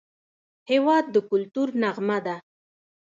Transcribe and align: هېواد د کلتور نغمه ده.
هېواد 0.69 1.05
د 1.13 1.15
کلتور 1.29 1.67
نغمه 1.81 2.17
ده. 2.25 2.35